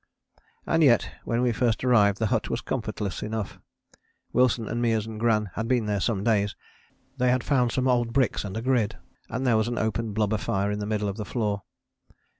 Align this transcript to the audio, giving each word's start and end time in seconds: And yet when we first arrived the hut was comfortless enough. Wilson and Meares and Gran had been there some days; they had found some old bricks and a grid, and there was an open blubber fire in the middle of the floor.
And 0.65 0.83
yet 0.83 1.11
when 1.25 1.43
we 1.43 1.51
first 1.51 1.83
arrived 1.83 2.17
the 2.17 2.25
hut 2.33 2.49
was 2.49 2.61
comfortless 2.61 3.21
enough. 3.21 3.59
Wilson 4.33 4.67
and 4.67 4.81
Meares 4.83 5.05
and 5.05 5.19
Gran 5.19 5.51
had 5.53 5.67
been 5.67 5.85
there 5.85 5.99
some 5.99 6.23
days; 6.23 6.55
they 7.17 7.29
had 7.29 7.43
found 7.43 7.71
some 7.71 7.87
old 7.87 8.11
bricks 8.11 8.43
and 8.43 8.57
a 8.57 8.63
grid, 8.63 8.97
and 9.29 9.45
there 9.45 9.57
was 9.57 9.67
an 9.67 9.77
open 9.77 10.11
blubber 10.13 10.39
fire 10.39 10.71
in 10.71 10.79
the 10.79 10.87
middle 10.87 11.07
of 11.07 11.17
the 11.17 11.23
floor. 11.25 11.61